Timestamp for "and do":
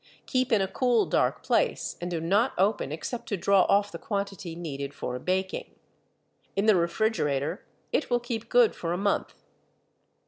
2.01-2.19